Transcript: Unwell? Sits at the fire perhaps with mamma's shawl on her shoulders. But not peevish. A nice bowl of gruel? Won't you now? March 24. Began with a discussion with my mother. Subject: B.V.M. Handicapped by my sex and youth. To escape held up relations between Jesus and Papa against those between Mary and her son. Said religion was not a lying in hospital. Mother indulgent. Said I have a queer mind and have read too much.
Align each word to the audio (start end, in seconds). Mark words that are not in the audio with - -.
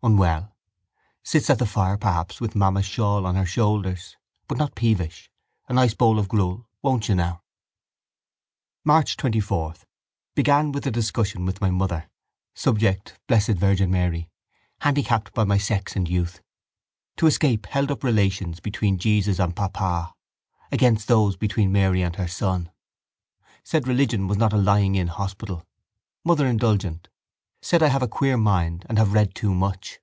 Unwell? 0.00 0.54
Sits 1.24 1.50
at 1.50 1.58
the 1.58 1.66
fire 1.66 1.96
perhaps 1.96 2.40
with 2.40 2.54
mamma's 2.54 2.86
shawl 2.86 3.26
on 3.26 3.34
her 3.34 3.44
shoulders. 3.44 4.16
But 4.46 4.56
not 4.56 4.76
peevish. 4.76 5.28
A 5.68 5.72
nice 5.72 5.92
bowl 5.92 6.20
of 6.20 6.28
gruel? 6.28 6.68
Won't 6.82 7.08
you 7.08 7.16
now? 7.16 7.42
March 8.84 9.16
24. 9.16 9.74
Began 10.36 10.70
with 10.70 10.86
a 10.86 10.92
discussion 10.92 11.44
with 11.44 11.60
my 11.60 11.70
mother. 11.70 12.08
Subject: 12.54 13.18
B.V.M. 13.26 14.26
Handicapped 14.82 15.34
by 15.34 15.42
my 15.42 15.58
sex 15.58 15.96
and 15.96 16.08
youth. 16.08 16.42
To 17.16 17.26
escape 17.26 17.66
held 17.66 17.90
up 17.90 18.04
relations 18.04 18.60
between 18.60 18.98
Jesus 18.98 19.40
and 19.40 19.56
Papa 19.56 20.14
against 20.70 21.08
those 21.08 21.36
between 21.36 21.72
Mary 21.72 22.02
and 22.02 22.14
her 22.14 22.28
son. 22.28 22.70
Said 23.64 23.88
religion 23.88 24.28
was 24.28 24.38
not 24.38 24.52
a 24.52 24.58
lying 24.58 24.94
in 24.94 25.08
hospital. 25.08 25.66
Mother 26.24 26.46
indulgent. 26.46 27.08
Said 27.60 27.82
I 27.82 27.88
have 27.88 28.04
a 28.04 28.08
queer 28.08 28.36
mind 28.36 28.86
and 28.88 28.98
have 28.98 29.12
read 29.14 29.34
too 29.34 29.52
much. 29.52 29.98